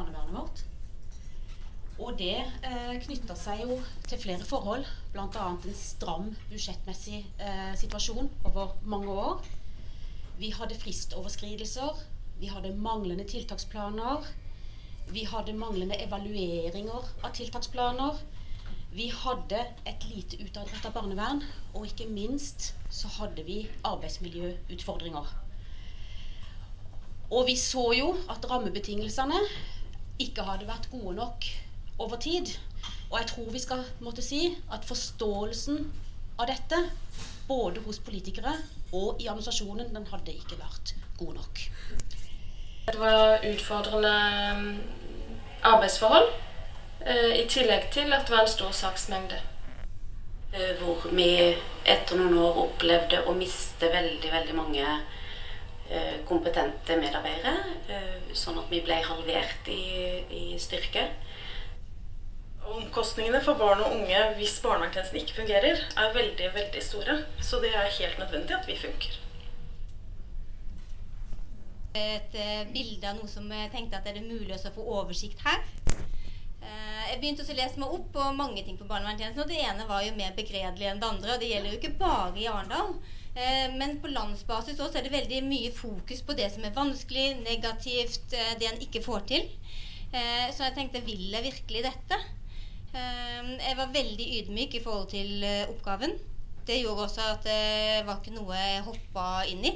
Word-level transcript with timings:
barnevernet 0.00 0.36
vårt. 0.40 0.66
Og 2.00 2.16
det 2.16 2.36
eh, 2.64 2.94
knytter 3.04 3.36
seg 3.36 3.60
jo 3.66 3.76
til 4.08 4.20
flere 4.22 4.44
forhold, 4.48 4.86
bl.a. 5.12 5.46
en 5.52 5.76
stram 5.76 6.30
budsjettmessig 6.48 7.18
eh, 7.44 7.74
situasjon 7.76 8.30
over 8.48 8.72
mange 8.88 9.12
år. 9.12 9.42
Vi 10.40 10.48
hadde 10.56 10.78
fristoverskridelser, 10.80 12.00
vi 12.40 12.48
hadde 12.48 12.72
manglende 12.80 13.26
tiltaksplaner, 13.28 14.24
vi 15.12 15.26
hadde 15.28 15.56
manglende 15.58 15.98
evalueringer 16.00 17.10
av 17.20 17.34
tiltaksplaner. 17.36 18.22
Vi 18.90 19.06
hadde 19.14 19.58
et 19.86 20.04
lite 20.10 20.40
utadretta 20.42 20.90
barnevern, 20.90 21.44
og 21.74 21.84
ikke 21.86 22.08
minst 22.10 22.72
så 22.90 23.10
hadde 23.20 23.44
vi 23.46 23.60
arbeidsmiljøutfordringer. 23.86 25.28
Og 27.30 27.46
vi 27.46 27.54
så 27.58 27.84
jo 27.94 28.08
at 28.32 28.48
rammebetingelsene 28.50 29.38
ikke 30.20 30.44
hadde 30.46 30.68
vært 30.68 30.90
gode 30.92 31.16
nok 31.18 31.48
over 31.98 32.20
tid. 32.20 32.52
Og 33.10 33.18
jeg 33.18 33.28
tror 33.32 33.50
vi 33.52 33.62
skal 33.62 33.84
måtte 34.04 34.22
si 34.22 34.42
at 34.72 34.86
forståelsen 34.86 35.80
av 36.38 36.48
dette, 36.50 36.78
både 37.48 37.82
hos 37.86 37.98
politikere 37.98 38.54
og 38.92 39.20
i 39.20 39.26
administrasjonen, 39.26 39.90
den 39.94 40.06
hadde 40.12 40.34
ikke 40.34 40.58
vært 40.60 40.94
god 41.18 41.34
nok. 41.40 41.64
Det 42.90 42.98
var 42.98 43.44
utfordrende 43.46 44.14
um, 44.56 44.80
arbeidsforhold. 45.62 46.30
Eh, 47.06 47.40
I 47.40 47.46
tillegg 47.48 47.90
til 47.92 48.12
at 48.12 48.26
det 48.26 48.34
var 48.34 48.44
en 48.44 48.52
stor 48.54 48.70
saksmengde. 48.76 49.40
Eh, 50.52 50.72
hvor 50.80 51.04
vi 51.14 51.28
etter 51.84 52.18
noen 52.18 52.38
år 52.42 52.64
opplevde 52.64 53.22
å 53.30 53.34
miste 53.38 53.90
veldig, 53.92 54.32
veldig 54.32 54.56
mange 54.56 54.86
eh, 55.88 56.16
kompetente 56.28 56.96
medarbeidere. 56.98 57.54
Sånn 58.36 58.58
at 58.60 58.70
vi 58.70 58.82
ble 58.84 59.00
halvert 59.04 59.70
i, 59.72 59.82
i 60.30 60.44
styrke. 60.60 61.06
Omkostningene 62.70 63.40
for 63.42 63.58
barn 63.58 63.80
og 63.82 63.96
unge 63.96 64.20
hvis 64.36 64.60
barnevernstjenesten 64.62 65.22
ikke 65.22 65.40
fungerer, 65.40 65.80
er 65.98 66.14
veldig 66.14 66.52
veldig 66.54 66.84
store. 66.84 67.16
Så 67.42 67.62
det 67.64 67.72
er 67.74 67.90
helt 67.98 68.20
nødvendig 68.20 68.56
at 68.58 68.68
vi 68.68 68.78
funker. 68.78 69.18
Et 71.98 72.36
bilde 72.70 73.08
av 73.08 73.18
noe 73.18 73.26
som 73.28 73.48
jeg 73.50 73.72
tenkte 73.72 73.98
at 73.98 74.06
er 74.06 74.20
det 74.20 74.28
mulig 74.28 74.54
å 74.54 74.74
få 74.74 74.84
oversikt 75.00 75.42
her. 75.42 75.64
Eh, 76.60 77.04
jeg 77.10 77.20
begynte 77.20 77.44
å 77.46 77.56
lese 77.56 77.80
meg 77.80 77.94
opp 77.96 78.10
på 78.14 78.26
mange 78.36 78.62
ting 78.64 78.76
på 78.78 78.88
barnevernstjenesten. 78.88 79.42
og 79.42 79.48
Det 79.48 79.62
ene 79.64 79.88
var 79.88 80.04
jo 80.04 80.14
mer 80.18 80.36
begredelig 80.36 80.90
enn 80.90 81.00
det 81.00 81.08
andre. 81.08 81.34
og 81.34 81.40
Det 81.40 81.50
gjelder 81.50 81.72
jo 81.72 81.80
ikke 81.80 81.98
bare 81.98 82.38
i 82.38 82.46
Arendal. 82.46 82.94
Eh, 83.34 83.68
men 83.78 83.98
på 84.02 84.10
landsbasis 84.10 84.80
også 84.80 84.98
er 84.98 85.06
det 85.06 85.14
veldig 85.14 85.40
mye 85.46 85.70
fokus 85.74 86.22
på 86.26 86.34
det 86.38 86.48
som 86.52 86.64
er 86.66 86.74
vanskelig, 86.74 87.40
negativt, 87.44 88.34
eh, 88.34 88.56
det 88.58 88.68
en 88.70 88.82
ikke 88.82 89.04
får 89.04 89.26
til. 89.34 89.48
Så 90.10 90.64
jeg 90.64 90.74
tenkte 90.74 91.04
vil 91.06 91.28
jeg 91.30 91.44
virkelig 91.44 91.84
dette? 91.84 92.16
Jeg 92.90 93.76
var 93.78 93.92
veldig 93.94 94.24
ydmyk 94.40 94.72
i 94.74 94.80
forhold 94.82 95.06
til 95.12 95.44
oppgaven. 95.70 96.16
Det 96.66 96.80
gjorde 96.80 97.04
også 97.04 97.28
at 97.36 97.46
det 97.46 98.00
var 98.08 98.18
ikke 98.18 98.34
noe 98.34 98.58
jeg 98.58 98.82
hoppa 98.88 99.26
inn 99.46 99.62
i. 99.70 99.72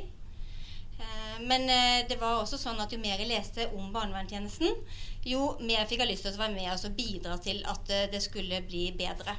Men 1.47 1.71
det 2.11 2.19
var 2.19 2.41
også 2.41 2.59
sånn 2.59 2.83
at 2.83 2.91
jo 2.91 2.99
mer 2.99 3.23
jeg 3.23 3.31
leste 3.31 3.69
om 3.79 3.95
barnevernstjenesten, 3.95 4.75
jo 5.25 5.55
mer 5.65 5.87
fikk 5.89 6.03
jeg 6.05 6.11
lyst 6.11 6.27
til 6.27 6.35
å 6.37 6.43
være 6.43 6.55
med 6.55 6.73
og 6.75 6.97
bidra 6.99 7.37
til 7.41 7.63
at 7.71 7.93
eh, 7.93 8.09
det 8.13 8.21
skulle 8.25 8.61
bli 8.67 8.89
bedre. 8.97 9.37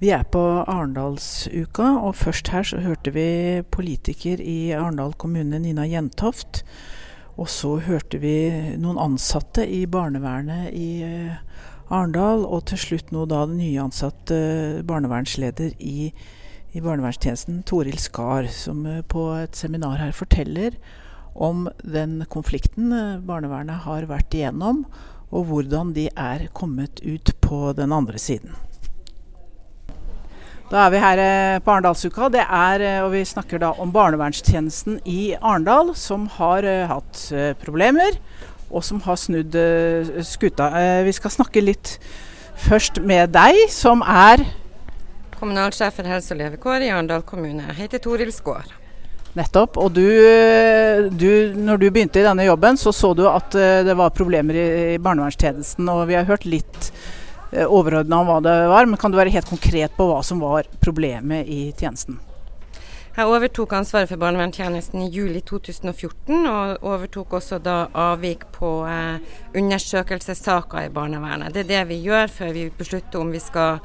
Vi 0.00 0.08
er 0.16 0.22
på 0.32 0.40
Arendalsuka, 0.64 1.84
og 2.00 2.14
først 2.16 2.48
her 2.48 2.64
så 2.64 2.78
hørte 2.80 3.12
vi 3.12 3.60
politiker 3.68 4.40
i 4.40 4.70
Arendal 4.72 5.10
kommune, 5.20 5.58
Nina 5.60 5.84
Jentoft. 5.84 6.62
Og 7.36 7.50
så 7.52 7.74
hørte 7.84 8.16
vi 8.22 8.32
noen 8.80 8.96
ansatte 8.96 9.66
i 9.68 9.82
barnevernet 9.84 10.70
i 10.72 11.02
eh, 11.04 11.34
Arendal, 11.92 12.46
og 12.48 12.64
til 12.70 12.80
slutt 12.80 13.12
nå 13.12 13.26
da 13.28 13.42
den 13.44 13.60
nyansatte 13.60 14.38
eh, 14.38 14.80
barnevernsleder 14.88 15.76
i, 15.84 16.08
i 16.72 16.80
barnevernstjenesten, 16.80 17.60
Toril 17.68 18.00
Skar, 18.00 18.48
som 18.48 18.88
på 19.04 19.26
et 19.36 19.60
seminar 19.60 20.00
her 20.00 20.16
forteller 20.16 20.80
om 21.36 21.68
den 21.84 22.22
konflikten 22.32 22.88
eh, 22.96 23.20
barnevernet 23.20 23.84
har 23.84 24.08
vært 24.08 24.32
igjennom, 24.32 24.86
og 25.28 25.52
hvordan 25.52 25.92
de 25.92 26.08
er 26.16 26.48
kommet 26.56 27.04
ut 27.04 27.36
på 27.44 27.66
den 27.76 27.92
andre 27.92 28.16
siden. 28.16 28.56
Da 30.70 30.84
er 30.84 30.92
vi 30.94 31.00
her 31.02 31.18
eh, 31.18 31.60
på 31.64 31.72
Arendalsuka, 31.74 32.28
det 32.30 32.44
er, 32.46 32.82
eh, 32.86 33.00
og 33.02 33.10
vi 33.10 33.24
snakker 33.26 33.58
da 33.58 33.72
om 33.82 33.90
barnevernstjenesten 33.90 35.00
i 35.02 35.32
Arendal, 35.34 35.90
som 35.98 36.28
har 36.36 36.66
hatt 36.86 37.24
problemer, 37.58 38.20
og 38.70 38.84
som 38.86 39.00
har 39.02 39.18
snudd 39.18 39.56
skuta. 40.22 40.68
Vi 41.02 41.14
skal 41.16 41.34
snakke 41.34 41.64
litt 41.64 41.96
først 42.68 43.02
med 43.02 43.34
deg, 43.34 43.64
som 43.74 44.04
er 44.06 44.46
Kommunalsjef 45.40 45.96
for 45.96 46.06
helse 46.06 46.34
og 46.34 46.38
levekår 46.42 46.84
i 46.84 46.92
Arendal 46.92 47.24
kommune. 47.26 47.64
Jeg 47.72 47.78
heter 47.86 48.02
Toril 48.04 48.30
Skår. 48.30 48.68
Nettopp. 49.38 49.78
Og 49.78 49.92
du, 49.94 50.04
du, 51.14 51.30
når 51.56 51.80
du 51.80 51.86
begynte 51.88 52.20
i 52.20 52.26
denne 52.26 52.44
jobben, 52.44 52.78
så 52.80 52.92
så 52.92 53.12
du 53.14 53.24
at 53.30 53.54
eh, 53.54 53.80
det 53.86 53.94
var 53.98 54.12
problemer 54.14 54.58
i, 54.58 54.66
i 54.96 54.98
barnevernstjenesten. 55.02 55.88
Og 55.88 56.08
vi 56.10 56.18
har 56.18 56.28
hørt 56.28 56.44
litt 56.48 56.90
eh, 56.90 57.19
overordna 57.52 58.20
om 58.22 58.28
hva 58.30 58.40
det 58.44 58.56
var, 58.70 58.86
men 58.86 59.00
kan 59.00 59.12
du 59.12 59.18
være 59.18 59.32
helt 59.34 59.48
konkret 59.50 59.94
på 59.96 60.06
hva 60.06 60.20
som 60.26 60.42
var 60.42 60.68
problemet 60.82 61.48
i 61.50 61.70
tjenesten? 61.76 62.20
Jeg 63.10 63.26
overtok 63.26 63.72
ansvaret 63.74 64.06
for 64.08 64.22
barnevernstjenesten 64.22 65.02
i 65.02 65.08
juli 65.10 65.40
2014, 65.42 66.44
og 66.46 66.84
overtok 66.86 67.34
også 67.40 67.58
da 67.58 67.88
avvik 68.06 68.46
på 68.54 68.70
eh, 68.86 69.18
undersøkelsessaker 69.58 70.86
i 70.86 70.92
barnevernet. 70.94 71.50
Det 71.52 71.64
er 71.64 71.70
det 71.72 71.80
vi 71.90 71.98
gjør 72.06 72.30
før 72.30 72.52
vi 72.54 72.68
beslutter 72.78 73.18
om, 73.20 73.32
vi 73.34 73.42
skal, 73.42 73.82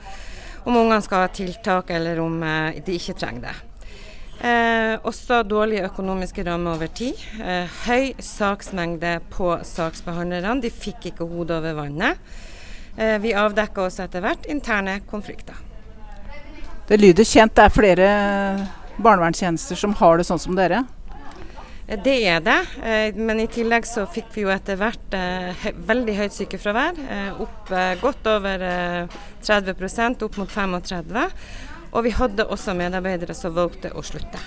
om 0.64 0.78
ungene 0.78 1.02
skal 1.04 1.26
ha 1.26 1.32
tiltak 1.34 1.90
eller 1.98 2.22
om 2.22 2.38
eh, 2.46 2.78
de 2.86 3.00
ikke 3.00 3.18
trenger 3.18 3.50
det. 3.50 3.56
Eh, 4.46 4.94
også 5.08 5.42
dårlige 5.48 5.88
økonomiske 5.90 6.46
rammer 6.46 6.78
over 6.78 6.94
tid. 6.94 7.18
Eh, 7.42 7.78
høy 7.90 8.14
saksmengde 8.22 9.18
på 9.34 9.56
saksbehandlerne. 9.66 10.62
De 10.62 10.70
fikk 10.70 11.10
ikke 11.12 11.26
hodet 11.26 11.64
over 11.64 11.82
vannet. 11.82 12.22
Eh, 12.98 13.20
vi 13.20 13.34
avdekker 13.36 13.90
også 13.90 14.06
etter 14.06 14.24
hvert 14.24 14.46
interne 14.52 15.00
konflikter. 15.10 15.58
Det 16.88 17.00
lyder 17.00 17.28
kjent. 17.28 17.56
Det 17.56 17.66
er 17.66 17.74
flere 17.74 18.10
barnevernstjenester 18.96 19.80
som 19.80 19.96
har 20.00 20.20
det 20.20 20.28
sånn 20.28 20.40
som 20.40 20.56
dere? 20.56 20.86
Eh, 21.88 22.00
det 22.00 22.16
er 22.24 22.44
det, 22.46 22.60
eh, 22.84 23.20
men 23.20 23.42
i 23.44 23.50
tillegg 23.52 23.88
så 23.90 24.06
fikk 24.08 24.32
vi 24.34 24.46
jo 24.46 24.54
etter 24.54 24.80
hvert 24.80 25.18
veldig 25.76 26.18
høyt 26.22 26.38
sykefravær. 26.38 27.00
Opp 27.44 27.72
godt 28.02 28.28
over 28.32 28.68
30% 29.44 30.24
opp 30.24 30.38
mot 30.38 30.50
35 30.50 31.32
og 31.96 32.04
vi 32.04 32.12
hadde 32.12 32.44
også 32.52 32.74
medarbeidere 32.76 33.34
som 33.34 33.54
valgte 33.56 33.92
å 33.96 34.02
slutte. 34.04 34.40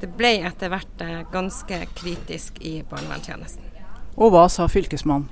Det 0.00 0.08
ble 0.18 0.40
etter 0.44 0.68
hvert 0.68 1.04
ganske 1.32 1.78
kritisk 1.94 2.58
i 2.60 2.80
barnevernstjenesten. 2.82 3.62
Og 4.16 4.32
hva 4.34 4.48
sa 4.50 4.66
fylkesmannen? 4.66 5.30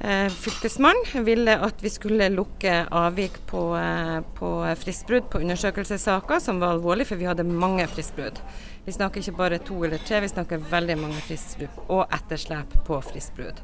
Eh, 0.00 0.28
Fylkesmannen 0.28 1.24
ville 1.24 1.56
at 1.64 1.82
vi 1.82 1.90
skulle 1.90 2.28
lukke 2.28 2.86
avvik 2.90 3.38
på, 3.46 3.76
eh, 3.76 4.20
på 4.38 4.50
fristbrudd 4.76 5.30
på 5.30 5.40
undersøkelsessaker, 5.40 6.38
som 6.40 6.60
var 6.60 6.76
alvorlig, 6.76 7.06
for 7.06 7.16
vi 7.16 7.24
hadde 7.24 7.44
mange 7.44 7.86
fristbrudd. 7.86 8.40
Vi 8.84 8.92
snakker 8.92 9.20
ikke 9.20 9.36
bare 9.36 9.58
to 9.58 9.84
eller 9.84 9.98
tre, 9.98 10.20
vi 10.20 10.28
snakker 10.28 10.58
veldig 10.70 10.98
mange 11.00 11.22
fristbrudd 11.24 11.80
og 11.88 12.12
etterslep 12.12 12.76
på 12.86 13.00
fristbrudd. 13.02 13.62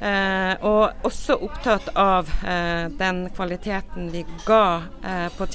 Eh, 0.00 0.54
og 0.66 1.06
også 1.06 1.36
opptatt 1.44 1.92
av 1.94 2.28
eh, 2.42 2.88
den 2.98 3.28
kvaliteten 3.36 4.10
vi 4.10 4.24
ga, 4.46 4.82
eh, 5.04 5.28
på 5.36 5.46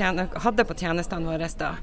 hadde 0.45 0.66
på 0.66 0.78
tjenestene 0.79 1.28
våre 1.28 1.49
da. 1.59 1.73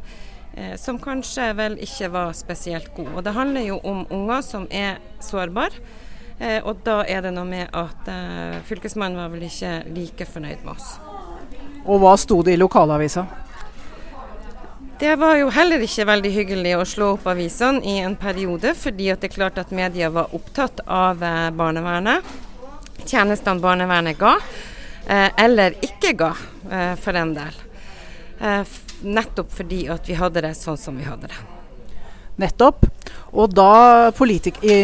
Eh, 0.57 0.77
som 0.81 0.99
kanskje 0.99 1.51
vel 1.59 1.77
ikke 1.85 2.09
var 2.15 2.33
spesielt 2.33 2.95
god. 2.97 3.13
Og 3.17 3.25
det 3.25 3.37
handler 3.37 3.67
jo 3.67 3.79
om 3.85 4.07
unger 4.11 4.41
som 4.47 4.67
er 4.71 4.97
sårbare. 5.21 5.85
Eh, 6.39 6.61
og 6.63 6.83
da 6.85 7.01
er 7.09 7.25
det 7.25 7.33
noe 7.37 7.49
med 7.49 7.73
at 7.73 8.09
eh, 8.13 8.61
fylkesmannen 8.69 9.19
var 9.19 9.33
vel 9.33 9.47
ikke 9.49 9.79
like 9.95 10.29
fornøyd 10.29 10.65
med 10.65 10.75
oss. 10.77 10.97
Og 11.87 12.01
hva 12.03 12.17
sto 12.21 12.43
det 12.45 12.57
i 12.57 12.61
lokalavisa? 12.61 13.27
Det 15.01 15.13
var 15.21 15.37
jo 15.37 15.51
heller 15.53 15.83
ikke 15.85 16.07
veldig 16.09 16.33
hyggelig 16.33 16.73
å 16.79 16.85
slå 16.89 17.13
opp 17.19 17.27
avisene 17.29 17.85
i 17.85 17.99
en 18.01 18.17
periode, 18.17 18.73
fordi 18.77 19.11
det 19.13 19.29
er 19.29 19.35
klart 19.35 19.61
at 19.61 19.75
media 19.77 20.09
var 20.13 20.33
opptatt 20.37 20.81
av 20.89 21.21
barnevernet 21.57 22.25
tjenestene 23.05 23.61
barnevernet 23.61 24.19
ga, 24.19 24.39
eh, 25.07 25.31
eller 25.37 25.75
ikke 25.83 26.13
ga, 26.17 26.33
eh, 26.71 26.95
for 26.95 27.15
en 27.15 27.35
del. 27.35 27.55
Eh, 28.41 28.65
nettopp 29.03 29.53
fordi 29.53 29.89
at 29.89 30.09
vi 30.09 30.15
hadde 30.15 30.41
det 30.41 30.55
sånn 30.57 30.79
som 30.79 30.97
vi 30.97 31.05
hadde 31.05 31.29
det. 31.29 31.56
Nettopp. 32.41 32.87
Og 33.37 33.53
da 33.53 34.13
politik 34.17 34.59
i 34.65 34.77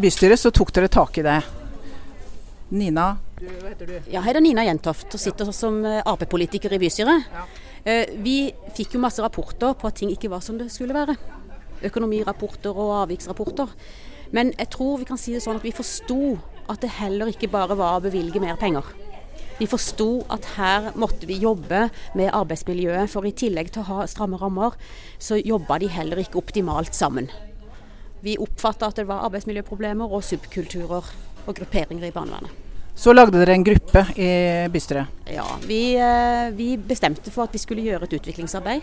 bystyret, 0.00 0.38
så 0.40 0.52
tok 0.54 0.72
dere 0.74 0.90
tak 0.92 1.18
i 1.18 1.24
det. 1.26 1.40
Nina, 2.70 3.16
du, 3.40 3.48
hva 3.48 3.72
heter 3.72 3.88
du? 3.88 3.94
Ja, 3.98 4.20
jeg 4.20 4.26
heter 4.28 4.44
Nina 4.44 4.62
Jentoft 4.66 5.16
og 5.16 5.22
sitter 5.22 5.50
som 5.54 5.80
Ap-politiker 5.84 6.70
i 6.76 6.78
bystyret. 6.82 7.26
Ja. 7.34 7.44
Vi 8.20 8.36
fikk 8.76 8.94
jo 8.94 9.02
masse 9.02 9.22
rapporter 9.24 9.74
på 9.78 9.88
at 9.88 9.96
ting 9.98 10.12
ikke 10.12 10.30
var 10.30 10.44
som 10.44 10.58
det 10.60 10.68
skulle 10.70 10.94
være. 10.94 11.16
Økonomirapporter 11.88 12.76
og 12.76 12.92
avviksrapporter. 13.00 13.72
Men 14.36 14.52
jeg 14.54 14.70
tror 14.70 15.00
vi 15.00 15.08
kan 15.08 15.18
si 15.18 15.34
det 15.34 15.42
sånn 15.42 15.58
at 15.58 15.66
vi 15.66 15.74
forsto 15.74 16.36
at 16.70 16.82
det 16.84 16.92
heller 17.00 17.32
ikke 17.32 17.50
bare 17.50 17.74
var 17.78 17.98
å 17.98 18.04
bevilge 18.04 18.42
mer 18.42 18.60
penger. 18.60 18.86
Vi 19.60 19.66
forsto 19.68 20.22
at 20.32 20.46
her 20.56 20.86
måtte 20.96 21.26
vi 21.28 21.36
jobbe 21.42 21.90
med 22.16 22.30
arbeidsmiljøet, 22.32 23.10
for 23.12 23.28
i 23.28 23.34
tillegg 23.36 23.68
til 23.74 23.82
å 23.82 23.88
ha 23.90 24.06
stramme 24.08 24.38
rammer, 24.40 24.72
så 25.20 25.36
jobba 25.36 25.76
de 25.82 25.90
heller 25.92 26.22
ikke 26.22 26.40
optimalt 26.40 26.96
sammen. 26.96 27.28
Vi 28.24 28.38
oppfatta 28.40 28.88
at 28.88 29.02
det 29.02 29.04
var 29.10 29.26
arbeidsmiljøproblemer 29.28 30.08
og 30.08 30.24
subkulturer 30.24 31.12
og 31.44 31.52
grupperinger 31.58 32.08
i 32.08 32.14
barnevernet. 32.14 32.56
Så 32.96 33.12
lagde 33.12 33.36
dere 33.36 33.54
en 33.58 33.64
gruppe 33.64 34.06
i 34.16 34.30
bystyret? 34.72 35.12
Ja, 35.28 35.44
vi, 35.68 35.94
eh, 35.96 36.50
vi 36.56 36.74
bestemte 36.76 37.32
for 37.32 37.44
at 37.44 37.52
vi 37.52 37.60
skulle 37.60 37.84
gjøre 37.84 38.08
et 38.08 38.16
utviklingsarbeid. 38.16 38.80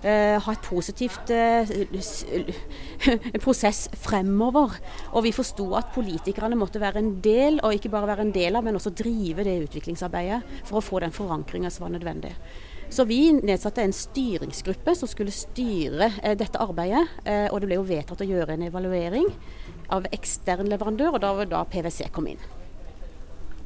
Eh, 0.00 0.38
ha 0.40 0.52
et 0.54 0.62
positivt 0.64 1.28
eh, 1.34 1.68
prosess 3.44 3.82
fremover. 4.00 4.78
Og 5.12 5.26
vi 5.26 5.32
forsto 5.36 5.66
at 5.76 5.90
politikerne 5.92 6.56
måtte 6.56 6.80
være 6.80 7.02
en 7.02 7.10
del, 7.20 7.60
og 7.60 7.76
ikke 7.76 7.92
bare 7.92 8.08
være 8.08 8.24
en 8.24 8.32
del 8.32 8.56
av, 8.56 8.64
men 8.64 8.78
også 8.78 8.94
drive 8.96 9.44
det 9.44 9.58
utviklingsarbeidet 9.66 10.40
for 10.64 10.80
å 10.80 10.84
få 10.84 11.02
den 11.04 11.12
forankringa 11.12 11.72
som 11.72 11.84
var 11.84 11.92
nødvendig. 11.98 12.32
Så 12.90 13.04
vi 13.06 13.28
nedsatte 13.36 13.84
en 13.84 13.94
styringsgruppe 13.94 14.96
som 14.98 15.10
skulle 15.10 15.34
styre 15.36 16.08
eh, 16.22 16.38
dette 16.38 16.58
arbeidet. 16.58 17.04
Og 17.52 17.60
det 17.60 17.68
ble 17.68 17.76
jo 17.76 17.86
vedtatt 17.86 18.24
å 18.24 18.30
gjøre 18.30 18.56
en 18.56 18.66
evaluering 18.70 19.28
av 19.92 20.08
ekstern 20.14 20.70
leverandør, 20.70 21.18
og 21.18 21.22
da 21.22 21.36
var 21.36 21.50
da 21.50 21.62
PwC 21.68 22.08
kom 22.14 22.32
inn. 22.32 22.40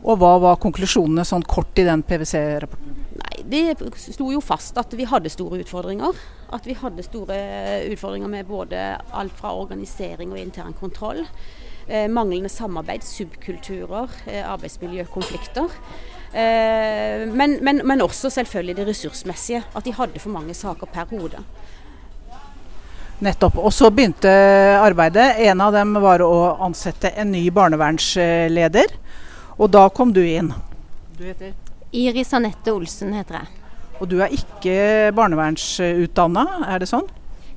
Og 0.05 0.19
hva 0.21 0.35
var 0.43 0.61
konklusjonene 0.61 1.25
sånn 1.25 1.47
kort 1.49 1.79
i 1.79 1.87
den 1.87 2.03
PwC-rapporten? 2.05 3.04
Det 3.45 3.77
sto 3.97 4.31
jo 4.33 4.41
fast 4.41 4.79
at 4.81 4.95
vi 4.97 5.05
hadde 5.09 5.33
store 5.33 5.61
utfordringer. 5.65 6.17
At 6.55 6.65
vi 6.67 6.77
hadde 6.79 7.05
store 7.05 7.37
utfordringer 7.93 8.31
med 8.33 8.49
både 8.49 8.81
alt 9.13 9.37
fra 9.37 9.53
organisering 9.59 10.33
og 10.33 10.41
intern 10.41 10.77
kontroll. 10.79 11.25
Eh, 11.87 12.09
manglende 12.09 12.49
samarbeid, 12.49 13.05
subkulturer, 13.05 14.09
eh, 14.27 14.53
arbeidsmiljøkonflikter. 14.53 15.69
Eh, 16.33 17.29
men, 17.29 17.59
men, 17.61 17.83
men, 17.85 18.03
også 18.03 18.31
selvfølgelig 18.31 18.77
det 18.77 18.87
ressursmessige. 18.89 19.63
At 19.77 19.85
de 19.85 19.93
hadde 19.93 20.19
for 20.19 20.33
mange 20.33 20.55
saker 20.55 20.87
per 20.87 21.05
hode. 21.11 21.45
Nettopp. 23.21 23.59
Og 23.59 23.73
så 23.73 23.91
begynte 23.91 24.31
arbeidet. 24.81 25.35
En 25.45 25.61
av 25.61 25.77
dem 25.77 25.95
var 26.01 26.25
å 26.25 26.57
ansette 26.65 27.13
en 27.13 27.31
ny 27.33 27.51
barnevernsleder. 27.53 28.97
Og 29.59 29.71
da 29.71 29.89
kom 29.89 30.13
du 30.13 30.25
inn. 30.25 30.51
Du 31.19 31.25
heter? 31.25 31.53
Iris 31.95 32.33
Anette 32.35 32.73
Olsen 32.75 33.15
heter 33.15 33.41
jeg. 33.41 33.51
Og 34.03 34.09
du 34.11 34.19
er 34.25 34.33
ikke 34.35 35.13
barnevernsutdanna, 35.15 36.45
er 36.67 36.83
det 36.83 36.91
sånn? 36.91 37.07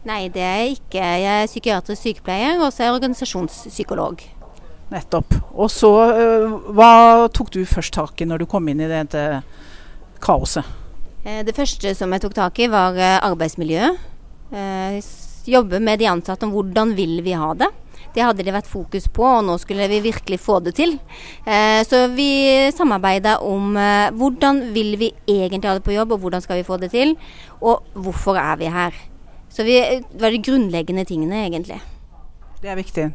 Nei, 0.07 0.27
det 0.31 0.43
er 0.45 0.59
jeg 0.61 0.77
ikke. 0.77 1.03
Jeg 1.03 1.29
er 1.41 1.49
psykiatrisk 1.49 2.05
sykepleier 2.05 2.61
og 2.61 2.69
så 2.71 2.83
er 2.83 2.91
jeg 2.91 2.99
organisasjonspsykolog. 2.99 4.21
Nettopp. 4.93 5.33
Og 5.57 5.71
så, 5.73 5.91
øh, 6.15 6.59
hva 6.77 7.27
tok 7.33 7.49
du 7.51 7.63
først 7.67 7.97
tak 7.97 8.21
i 8.21 8.27
når 8.29 8.45
du 8.45 8.47
kom 8.47 8.69
inn 8.71 8.79
i 8.79 8.87
dette 8.87 9.41
kaoset? 10.23 10.63
Eh, 11.25 11.41
det 11.43 11.57
første 11.57 11.91
som 11.97 12.13
jeg 12.13 12.23
tok 12.23 12.37
tak 12.37 12.61
i, 12.63 12.69
var 12.71 12.95
arbeidsmiljø. 12.95 13.89
arbeidsmiljøet. 13.89 14.13
Eh, 14.53 15.01
jobbe 15.47 15.79
med 15.79 15.99
de 15.99 16.07
ansatte 16.11 16.47
om 16.47 16.53
hvordan 16.55 16.93
vil 16.95 17.19
vi 17.25 17.35
ha 17.35 17.53
det. 17.57 17.69
Det 18.15 18.23
hadde 18.23 18.45
det 18.45 18.53
vært 18.55 18.69
fokus 18.69 19.07
på, 19.13 19.25
og 19.25 19.45
nå 19.47 19.57
skulle 19.61 19.89
vi 19.91 19.99
virkelig 20.05 20.39
få 20.41 20.59
det 20.65 20.75
til. 20.79 20.95
Eh, 21.45 21.81
så 21.87 22.05
vi 22.13 22.29
samarbeida 22.75 23.37
om 23.45 23.77
eh, 23.77 24.09
hvordan 24.15 24.67
vil 24.75 24.95
vi 25.01 25.11
egentlig 25.27 25.69
ha 25.69 25.77
det 25.77 25.85
på 25.85 25.95
jobb, 25.95 26.15
og 26.15 26.25
hvordan 26.25 26.43
skal 26.43 26.61
vi 26.61 26.67
få 26.67 26.79
det 26.81 26.91
til, 26.95 27.15
og 27.61 27.85
hvorfor 27.93 28.39
er 28.41 28.57
vi 28.61 28.73
her. 28.73 28.97
Så 29.49 29.63
vi, 29.67 29.77
det 29.79 30.21
var 30.21 30.33
de 30.33 30.43
grunnleggende 30.43 31.05
tingene, 31.07 31.45
egentlig. 31.45 31.79
Det 32.61 32.69
er 32.69 32.77
viktig. 32.79 33.07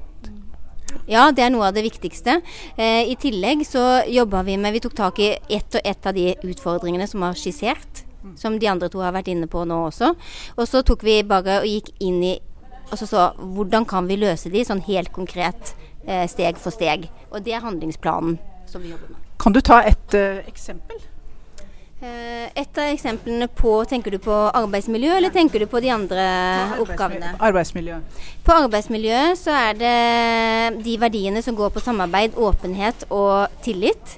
Ja, 1.09 1.31
det 1.35 1.43
er 1.45 1.51
noe 1.51 1.67
av 1.69 1.75
det 1.75 1.85
viktigste. 1.87 2.39
Eh, 2.77 3.11
I 3.11 3.17
tillegg 3.21 3.65
så 3.67 4.03
jobba 4.11 4.43
vi 4.47 4.57
med 4.61 4.75
Vi 4.77 4.83
tok 4.85 4.95
tak 4.97 5.19
i 5.19 5.33
ett 5.49 5.75
og 5.75 5.81
ett 5.85 6.07
av 6.07 6.15
de 6.15 6.35
utfordringene 6.47 7.09
som 7.11 7.25
var 7.25 7.39
skissert. 7.39 8.05
Som 8.39 8.59
de 8.59 8.69
andre 8.71 8.89
to 8.89 9.01
har 9.03 9.15
vært 9.17 9.33
inne 9.33 9.49
på 9.51 9.65
nå 9.67 9.81
også. 9.89 10.13
Og 10.55 10.69
så 10.69 10.85
tok 10.87 11.03
vi 11.03 11.23
bare 11.27 11.59
og 11.63 11.67
gikk 11.67 11.91
inn 12.07 12.21
i 12.23 12.37
Altså 12.91 13.07
så, 13.07 13.29
hvordan 13.39 13.87
kan 13.89 14.09
vi 14.11 14.19
løse 14.21 14.51
de 14.53 14.65
sånn 14.67 14.83
helt 14.89 15.13
konkret, 15.13 15.75
eh, 16.07 16.27
steg 16.29 16.59
for 16.61 16.75
steg. 16.75 17.09
Og 17.31 17.45
det 17.45 17.55
er 17.57 17.65
handlingsplanen 17.65 18.39
som 18.67 18.83
vi 18.83 18.93
jobber 18.93 19.15
med. 19.15 19.23
Kan 19.43 19.53
du 19.53 19.61
ta 19.65 19.81
et 19.83 20.15
uh, 20.15 20.43
eksempel? 20.47 21.01
Eh, 22.03 22.49
et 22.59 22.79
av 22.83 22.89
eksemplene 22.91 23.47
på 23.47 23.77
Tenker 23.87 24.11
du 24.11 24.19
på 24.23 24.35
arbeidsmiljø, 24.35 25.13
eller 25.21 25.31
tenker 25.31 25.63
du 25.63 25.69
på 25.71 25.79
de 25.83 25.93
andre 25.95 26.25
oppgavene? 26.83 27.37
Arbeidsmiljø. 27.39 28.01
På 28.43 28.57
arbeidsmiljø 28.65 29.21
så 29.39 29.55
er 29.55 29.79
det 29.79 30.83
de 30.83 30.97
verdiene 30.99 31.45
som 31.47 31.55
går 31.59 31.71
på 31.71 31.83
samarbeid, 31.85 32.35
åpenhet 32.35 33.07
og 33.11 33.55
tillit. 33.63 34.17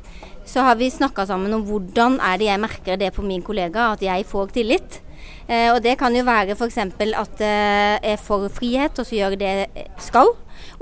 Så 0.49 0.65
har 0.65 0.81
vi 0.81 0.89
snakka 0.93 1.27
sammen 1.29 1.53
om 1.57 1.65
hvordan 1.69 2.17
er 2.25 2.41
det 2.41 2.49
jeg 2.49 2.63
merker 2.63 3.01
det 3.01 3.13
på 3.17 3.25
min 3.27 3.45
kollega, 3.45 3.91
at 3.93 4.05
jeg 4.05 4.25
får 4.33 4.57
tillit. 4.57 5.01
Eh, 5.49 5.69
og 5.73 5.83
det 5.85 5.99
kan 6.01 6.15
jo 6.17 6.25
være 6.25 6.57
f.eks. 6.57 6.79
at 6.79 7.43
jeg 7.45 8.01
er 8.15 8.21
for 8.21 8.49
frihet, 8.53 8.99
og 8.99 9.07
så 9.07 9.19
gjør 9.19 9.37
det 9.41 9.53
jeg 9.53 9.87
skal. 10.01 10.33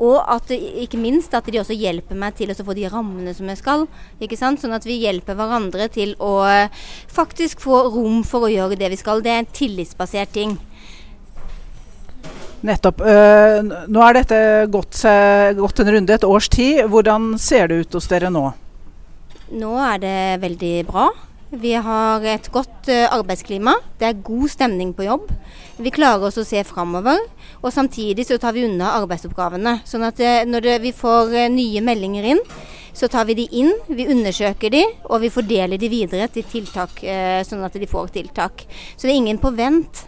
Og 0.03 0.19
at 0.31 0.51
ikke 0.53 1.01
minst 1.01 1.35
at 1.35 1.47
de 1.51 1.61
også 1.61 1.77
hjelper 1.77 2.19
meg 2.19 2.37
til 2.39 2.53
å 2.53 2.57
få 2.57 2.75
de 2.77 2.89
rammene 2.91 3.35
som 3.35 3.49
jeg 3.51 3.61
skal. 3.61 3.87
ikke 4.23 4.39
sant? 4.39 4.63
Sånn 4.63 4.77
at 4.77 4.87
vi 4.89 5.01
hjelper 5.03 5.37
hverandre 5.39 5.89
til 5.93 6.15
å 6.23 6.35
eh, 6.49 6.85
faktisk 7.13 7.65
få 7.65 7.85
rom 7.93 8.23
for 8.27 8.47
å 8.47 8.53
gjøre 8.53 8.79
det 8.81 8.93
vi 8.93 9.01
skal. 9.01 9.25
Det 9.25 9.33
er 9.33 9.43
en 9.43 9.53
tillitsbasert 9.53 10.33
ting. 10.35 10.57
Nettopp. 12.63 13.01
Uh, 13.03 13.59
nå 13.91 14.03
er 14.07 14.21
dette 14.21 14.37
gått, 14.71 15.01
gått, 15.59 15.81
en 15.83 15.89
runde, 15.97 16.15
et 16.15 16.27
års 16.27 16.47
tid. 16.47 16.85
Hvordan 16.93 17.33
ser 17.43 17.67
det 17.73 17.81
ut 17.83 17.97
hos 17.99 18.07
dere 18.07 18.31
nå? 18.31 18.45
Nå 19.59 19.73
er 19.83 19.99
det 20.01 20.19
veldig 20.45 20.75
bra. 20.87 21.09
Vi 21.53 21.75
har 21.77 22.25
et 22.25 22.47
godt 22.49 22.89
uh, 22.89 23.13
arbeidsklima. 23.13 23.75
Det 24.01 24.07
er 24.09 24.21
god 24.25 24.49
stemning 24.49 24.95
på 24.97 25.05
jobb. 25.05 25.27
Vi 25.85 25.91
klarer 25.93 26.25
oss 26.31 26.39
å 26.41 26.45
se 26.49 26.63
framover. 26.65 27.21
Og 27.61 27.75
samtidig 27.75 28.25
så 28.25 28.39
tar 28.41 28.55
vi 28.57 28.65
unna 28.65 28.95
arbeidsoppgavene. 29.03 29.83
Sånn 29.85 30.07
at 30.09 30.23
uh, 30.25 30.39
når 30.49 30.65
det, 30.65 30.77
vi 30.87 30.95
får 30.97 31.35
nye 31.53 31.83
meldinger 31.85 32.31
inn, 32.33 32.41
så 32.97 33.09
tar 33.13 33.29
vi 33.29 33.37
de 33.37 33.45
inn, 33.61 33.69
vi 33.89 34.09
undersøker 34.09 34.73
de, 34.73 34.81
og 35.09 35.21
vi 35.21 35.33
fordeler 35.33 35.81
de 35.81 35.93
videre 35.93 36.27
til 36.33 36.45
tiltak, 36.45 36.99
sånn 37.49 37.65
at 37.65 37.79
de 37.81 37.89
får 37.89 38.11
tiltak. 38.13 38.67
Så 38.69 39.07
det 39.07 39.15
er 39.15 39.21
ingen 39.23 39.41
på 39.41 39.49
vent. 39.57 40.03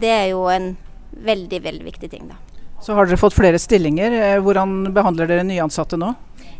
det 0.00 0.12
er 0.14 0.30
jo 0.30 0.46
en 0.48 0.70
veldig, 1.12 1.60
veldig 1.60 1.84
viktig 1.84 2.08
ting, 2.08 2.24
da. 2.30 2.40
Så 2.80 2.96
har 2.96 3.04
dere 3.04 3.20
fått 3.20 3.36
flere 3.36 3.60
stillinger. 3.60 4.40
Hvordan 4.40 4.94
behandler 4.96 5.28
dere 5.28 5.44
nyansatte 5.44 6.00
nå? 6.00 6.14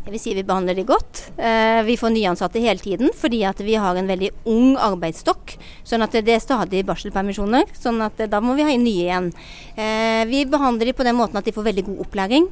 Jeg 0.07 0.13
vil 0.13 0.21
si 0.23 0.33
vi 0.37 0.43
behandler 0.47 0.77
de 0.77 0.85
godt. 0.87 1.19
Eh, 1.35 1.81
vi 1.83 1.97
får 1.99 2.13
nyansatte 2.15 2.61
hele 2.63 2.79
tiden 2.79 3.09
fordi 3.11 3.41
vi 3.59 3.73
har 3.75 3.97
en 3.99 4.07
veldig 4.07 4.29
ung 4.47 4.77
arbeidsstokk. 4.79 5.57
Sånn 5.83 6.05
at 6.05 6.15
det 6.15 6.31
er 6.31 6.39
stadig 6.39 6.85
barselpermisjoner. 6.87 7.67
Sånn 7.75 7.99
at 8.05 8.15
da 8.31 8.39
må 8.39 8.55
vi 8.55 8.63
ha 8.63 8.71
inn 8.71 8.85
nye 8.87 9.03
igjen. 9.03 9.27
Eh, 9.75 10.23
vi 10.31 10.45
behandler 10.47 10.87
de 10.87 10.93
på 10.95 11.03
den 11.03 11.17
måten 11.19 11.35
at 11.35 11.43
de 11.43 11.51
får 11.51 11.67
veldig 11.67 11.83
god 11.89 12.05
opplæring. 12.05 12.47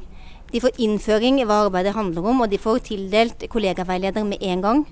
De 0.52 0.60
får 0.60 0.76
innføring 0.84 1.40
i 1.40 1.46
hva 1.48 1.62
arbeidet 1.64 1.96
handler 1.96 2.28
om, 2.28 2.42
og 2.44 2.52
de 2.52 2.60
får 2.60 2.82
tildelt 2.90 3.48
kollegaveileder 3.48 4.28
med 4.28 4.44
en 4.44 4.60
gang. 4.60 4.84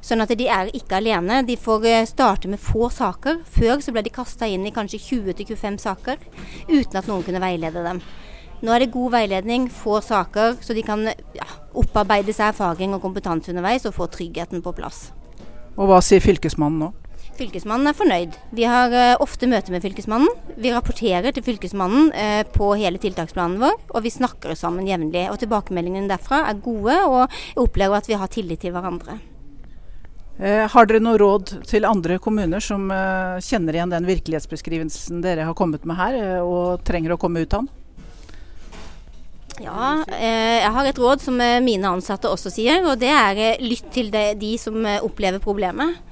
Sånn 0.00 0.24
at 0.24 0.32
de 0.32 0.48
er 0.48 0.72
ikke 0.72 0.96
alene. 0.96 1.42
De 1.44 1.58
får 1.60 1.84
eh, 1.84 2.06
starte 2.08 2.48
med 2.48 2.64
få 2.64 2.88
saker. 2.88 3.42
Før 3.44 3.84
så 3.84 3.92
ble 3.92 4.06
de 4.08 4.16
kasta 4.16 4.48
inn 4.48 4.64
i 4.64 4.72
kanskje 4.72 5.04
20-25 5.04 5.76
saker 5.84 6.16
uten 6.72 6.96
at 6.96 7.12
noen 7.12 7.28
kunne 7.28 7.44
veilede 7.44 7.84
dem. 7.84 8.00
Nå 8.64 8.72
er 8.72 8.82
det 8.82 8.92
god 8.94 9.12
veiledning, 9.12 9.66
få 9.68 9.98
saker, 10.04 10.56
så 10.64 10.76
de 10.76 10.84
kan 10.84 11.04
ja, 11.06 11.48
opparbeide 11.76 12.32
seg 12.32 12.54
erfaring 12.54 12.94
og 12.96 13.02
kompetanse 13.04 13.52
underveis 13.52 13.84
og 13.88 13.96
få 13.98 14.08
tryggheten 14.12 14.64
på 14.64 14.72
plass. 14.78 15.10
Og 15.76 15.90
Hva 15.90 16.00
sier 16.04 16.24
Fylkesmannen 16.24 16.86
nå? 16.86 16.94
Fylkesmannen 17.36 17.90
er 17.90 17.96
fornøyd. 17.96 18.36
Vi 18.56 18.64
har 18.64 18.92
uh, 18.94 19.20
ofte 19.20 19.48
møte 19.50 19.72
med 19.74 19.84
Fylkesmannen. 19.84 20.30
Vi 20.56 20.72
rapporterer 20.72 21.34
til 21.36 21.44
Fylkesmannen 21.44 22.08
uh, 22.16 22.42
på 22.48 22.70
hele 22.80 23.00
tiltaksplanen 23.02 23.60
vår, 23.60 23.76
og 23.92 24.04
vi 24.06 24.12
snakker 24.14 24.56
sammen 24.56 24.88
jevnlig. 24.88 25.26
Og 25.28 25.36
Tilbakemeldingene 25.42 26.08
derfra 26.08 26.46
er 26.48 26.62
gode, 26.64 26.96
og 27.04 27.26
jeg 27.26 27.60
opplever 27.66 28.00
at 28.00 28.08
vi 28.08 28.16
har 28.16 28.32
tillit 28.32 28.64
til 28.64 28.72
hverandre. 28.72 29.18
Uh, 30.40 30.64
har 30.72 30.88
dere 30.88 31.04
noe 31.04 31.20
råd 31.20 31.58
til 31.68 31.88
andre 31.88 32.16
kommuner 32.24 32.64
som 32.64 32.88
kjenner 33.44 33.76
igjen 33.76 33.92
den 33.92 34.08
virkelighetsbeskrivelsen 34.08 35.20
dere 35.24 35.44
har 35.48 35.56
kommet 35.58 35.84
med 35.84 36.00
her, 36.00 36.22
og 36.40 36.86
trenger 36.88 37.18
å 37.18 37.20
komme 37.20 37.44
ut 37.44 37.52
av 37.52 37.66
den? 37.66 37.74
Ja, 39.62 40.04
eh, 40.12 40.60
jeg 40.60 40.72
har 40.72 40.86
et 40.86 40.98
råd 41.00 41.22
som 41.24 41.38
eh, 41.40 41.62
mine 41.64 41.88
ansatte 41.88 42.28
også 42.28 42.52
sier, 42.52 42.84
og 42.84 42.98
det 43.00 43.08
er 43.08 43.38
eh, 43.40 43.62
lytt 43.64 43.88
til 43.94 44.10
de, 44.12 44.50
som 44.60 44.76
opplever 45.00 45.42
problemet. 45.42 46.02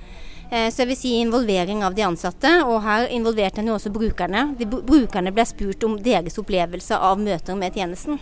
Så 0.55 0.85
jeg 0.85 0.87
vil 0.87 0.97
si 0.97 1.11
involvering 1.19 1.81
av 1.83 1.97
de 1.97 2.05
ansatte, 2.05 2.51
og 2.69 2.85
her 2.85 3.09
involverte 3.11 3.59
en 3.59 3.71
jo 3.73 3.75
også 3.75 3.91
brukerne. 3.91 4.45
De, 4.55 4.69
brukerne 4.69 5.33
ble 5.35 5.43
spurt 5.49 5.83
om 5.89 5.97
deres 5.99 6.37
opplevelse 6.39 6.95
av 6.95 7.19
møter 7.19 7.57
med 7.59 7.75
tjenesten. 7.75 8.21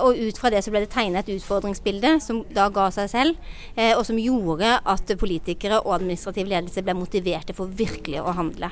og 0.00 0.16
ut 0.16 0.38
fra 0.38 0.48
det 0.54 0.62
så 0.64 0.70
ble 0.70 0.86
det 0.86 0.92
tegnet 0.94 1.28
et 1.28 1.34
utfordringsbilde 1.34 2.14
som 2.22 2.44
da 2.54 2.70
ga 2.72 2.86
seg 2.94 3.10
selv, 3.10 3.50
og 3.98 4.06
som 4.06 4.22
gjorde 4.22 4.78
at 4.78 5.12
politikere 5.18 5.82
og 5.82 5.98
administrativ 5.98 6.48
ledelse 6.48 6.86
ble 6.86 6.96
motiverte 6.96 7.52
for 7.52 7.66
virkelig 7.66 8.22
å 8.22 8.32
handle. 8.38 8.70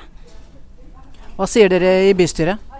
Hva 1.37 1.45
sier 1.51 1.69
dere 1.69 2.07
i 2.07 2.15
bystyret? 2.17 2.76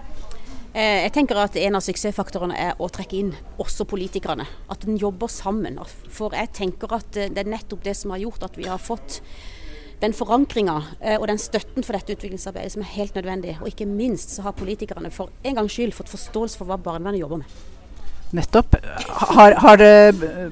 Eh, 0.76 1.04
jeg 1.06 1.12
tenker 1.16 1.38
at 1.40 1.56
En 1.56 1.78
av 1.78 1.84
suksessfaktorene 1.84 2.56
er 2.56 2.80
å 2.80 2.90
trekke 2.92 3.16
inn 3.18 3.30
også 3.60 3.86
politikerne. 3.88 4.46
At 4.70 4.84
en 4.84 4.98
jobber 5.00 5.30
sammen. 5.32 5.78
For 6.12 6.34
jeg 6.36 6.52
tenker 6.56 6.92
at 6.98 7.16
eh, 7.16 7.30
det 7.32 7.44
er 7.44 7.54
nettopp 7.54 7.86
det 7.86 7.96
som 7.96 8.12
har 8.12 8.22
gjort 8.22 8.44
at 8.50 8.58
vi 8.58 8.68
har 8.68 8.82
fått 8.82 9.22
den 9.98 10.12
forankringa 10.14 10.76
eh, 11.00 11.16
og 11.16 11.26
den 11.26 11.40
støtten 11.42 11.82
for 11.82 11.96
dette 11.96 12.14
utviklingsarbeidet 12.14 12.76
som 12.76 12.84
er 12.84 12.92
helt 12.98 13.16
nødvendig. 13.16 13.56
Og 13.62 13.72
ikke 13.72 13.88
minst 13.88 14.36
så 14.36 14.44
har 14.44 14.58
politikerne 14.58 15.10
for 15.14 15.32
en 15.42 15.58
gangs 15.58 15.74
skyld 15.74 15.96
fått 15.96 16.12
forståelse 16.12 16.60
for 16.60 16.68
hva 16.68 16.78
barnevernet 16.78 17.24
jobber 17.24 17.42
med. 17.42 17.58
Nettopp. 18.36 18.76
Har, 19.32 19.54
har 19.56 19.82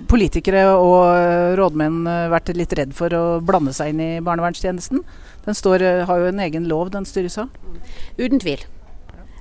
politikere 0.08 0.62
og 0.80 1.58
rådmenn 1.60 2.08
vært 2.32 2.48
litt 2.56 2.72
redd 2.78 2.94
for 2.96 3.12
å 3.12 3.24
blande 3.44 3.74
seg 3.76 3.92
inn 3.92 4.00
i 4.00 4.08
barnevernstjenesten? 4.24 5.04
Den 5.44 5.58
står, 5.60 5.84
har 6.08 6.22
jo 6.22 6.30
en 6.30 6.40
egen 6.40 6.70
lov 6.72 6.88
den 6.94 7.04
styres 7.04 7.36
av. 7.44 7.52
Uten 8.16 8.40
tvil. 8.40 8.64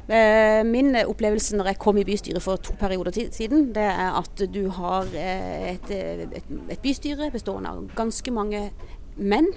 Eh, 0.05 0.61
min 0.67 0.93
opplevelse 1.01 1.57
når 1.57 1.71
jeg 1.71 1.81
kom 1.81 1.97
i 1.97 2.05
bystyret 2.05 2.43
for 2.43 2.61
to 2.61 2.75
perioder 2.77 3.15
siden, 3.33 3.71
det 3.73 3.87
er 3.89 4.19
at 4.19 4.43
du 4.53 4.67
har 4.77 5.09
eh, 5.17 5.71
et, 5.73 5.89
et, 5.89 6.51
et 6.69 6.83
bystyre 6.83 7.31
bestående 7.33 7.71
av 7.73 7.87
ganske 7.97 8.33
mange 8.33 8.67
menn 9.15 9.47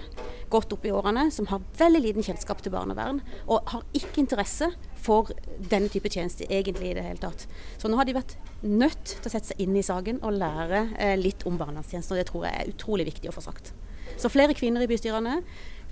godt 0.52 0.72
opp 0.72 0.86
i 0.86 0.92
årene 0.94 1.26
som 1.34 1.48
har 1.50 1.64
veldig 1.78 2.00
liten 2.04 2.24
kjennskap 2.24 2.62
til 2.62 2.72
barnevern, 2.72 3.20
og 3.50 3.66
har 3.72 3.84
ikke 3.96 4.22
interesse 4.22 4.70
for 4.98 5.32
denne 5.70 5.90
type 5.92 6.10
tjeneste 6.12 6.46
egentlig 6.48 6.92
i 6.92 6.94
det 6.98 7.04
hele 7.04 7.22
tatt. 7.22 7.44
Så 7.76 7.90
nå 7.90 7.98
har 7.98 8.08
de 8.08 8.16
vært 8.16 8.36
nødt 8.62 9.16
til 9.18 9.28
å 9.28 9.32
sette 9.32 9.52
seg 9.52 9.60
inn 9.62 9.76
i 9.76 9.84
saken 9.84 10.22
og 10.22 10.38
lære 10.38 10.86
eh, 10.96 11.16
litt 11.20 11.44
om 11.48 11.58
barnevernstjenesten, 11.60 12.14
og 12.14 12.22
det 12.22 12.30
tror 12.30 12.48
jeg 12.48 12.62
er 12.62 12.72
utrolig 12.72 13.08
viktig 13.10 13.30
å 13.30 13.36
få 13.36 13.44
sagt. 13.44 13.74
Så 14.18 14.32
flere 14.32 14.56
kvinner 14.56 14.82
i 14.82 14.88
bystyrene, 14.90 15.42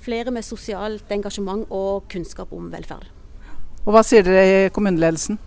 flere 0.03 0.33
med 0.33 0.47
sosialt 0.47 1.13
engasjement 1.13 1.69
og 1.75 2.09
kunnskap 2.13 2.53
om 2.57 2.71
velferd. 2.73 3.11
Og 3.87 3.95
Hva 3.95 4.03
sier 4.03 4.25
dere 4.27 4.47
i 4.67 4.71
kommuneledelsen? 4.75 5.39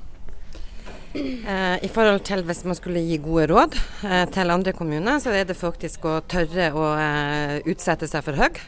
Eh, 1.11 1.75
I 1.83 1.89
forhold 1.91 2.21
til 2.23 2.45
hvis 2.47 2.61
man 2.63 2.77
skulle 2.77 3.01
gi 3.03 3.17
gode 3.19 3.49
råd 3.51 3.75
eh, 4.07 4.25
til 4.31 4.53
andre 4.53 4.71
kommuner, 4.77 5.19
så 5.19 5.33
er 5.35 5.47
det 5.49 5.57
faktisk 5.59 6.07
å 6.07 6.19
tørre 6.23 6.69
å 6.71 6.85
eh, 6.95 7.55
utsette 7.67 8.07
seg 8.07 8.23
for 8.23 8.39
høy. 8.39 8.61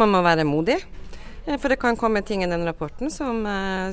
Man 0.00 0.14
må 0.14 0.24
være 0.24 0.48
modig. 0.48 0.80
For 1.46 1.70
det 1.70 1.78
kan 1.78 1.94
komme 1.94 2.24
ting 2.26 2.40
i 2.42 2.48
den 2.50 2.64
rapporten 2.66 3.12
som, 3.12 3.44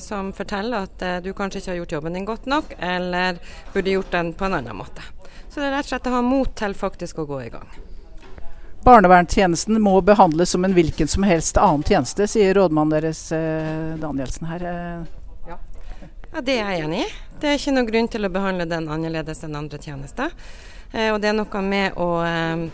som 0.01 0.31
forteller 0.33 0.87
at 0.87 1.03
du 1.21 1.29
kanskje 1.37 1.59
ikke 1.61 1.69
har 1.69 1.77
gjort 1.83 1.93
jobben 1.99 2.17
din 2.17 2.25
godt 2.25 2.49
nok, 2.49 2.73
eller 2.81 3.37
burde 3.75 3.93
gjort 3.93 4.09
den 4.15 4.33
på 4.33 4.47
en 4.47 4.57
annen 4.57 4.79
måte. 4.79 5.05
Så 5.53 5.61
det 5.61 5.69
er 5.69 5.75
rett 5.77 5.85
og 5.85 5.91
slett 5.91 6.09
å 6.09 6.15
ha 6.15 6.23
mot 6.25 6.57
til 6.57 6.73
faktisk 6.73 7.21
å 7.21 7.27
gå 7.29 7.43
i 7.45 7.51
gang. 7.53 7.69
Barnevernstjenesten 8.83 9.81
må 9.81 10.01
behandles 10.01 10.49
som 10.49 10.65
en 10.65 10.73
hvilken 10.73 11.07
som 11.07 11.23
helst 11.23 11.57
annen 11.57 11.83
tjeneste, 11.87 12.27
sier 12.27 12.53
rådmannen 12.57 12.97
deres 12.97 13.31
eh, 13.31 13.95
Danielsen 13.99 14.47
her. 14.49 14.65
Eh, 14.67 15.05
ja. 15.47 15.57
ja. 16.33 16.41
Det 16.41 16.57
er 16.57 16.71
jeg 16.73 16.83
enig 16.83 17.05
i. 17.05 17.11
Det 17.39 17.47
er 17.47 17.55
ikke 17.59 17.73
noen 17.77 17.87
grunn 17.87 18.09
til 18.11 18.27
å 18.27 18.31
behandle 18.33 18.67
den 18.67 18.89
annerledes 18.91 19.45
enn 19.47 19.55
andre 19.55 19.79
tjenester. 19.79 20.33
Eh, 20.91 21.13
og 21.13 21.21
det 21.23 21.31
er 21.31 21.37
noe 21.37 21.61
med 21.63 21.95
å 21.95 22.07
eh, 22.27 22.65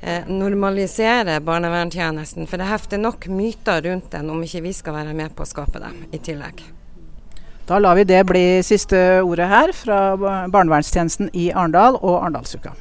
eh, 0.00 0.28
normalisere 0.30 1.40
barnevernstjenesten, 1.42 2.46
for 2.46 2.62
det 2.62 2.68
hefter 2.70 3.02
nok 3.02 3.26
myter 3.26 3.82
rundt 3.88 4.12
den 4.14 4.30
om 4.30 4.44
ikke 4.46 4.62
vi 4.68 4.74
skal 4.76 5.00
være 5.00 5.16
med 5.18 5.34
på 5.34 5.42
å 5.42 5.50
skape 5.50 5.82
dem 5.82 6.04
i 6.14 6.20
tillegg. 6.22 6.62
Da 7.66 7.78
lar 7.82 7.98
vi 7.98 8.06
det 8.06 8.22
bli 8.26 8.44
siste 8.66 9.18
ordet 9.22 9.50
her 9.50 9.74
fra 9.74 9.98
barnevernstjenesten 10.46 11.34
i 11.34 11.50
Arendal 11.50 11.98
og 12.00 12.20
Arendalsuka. 12.20 12.74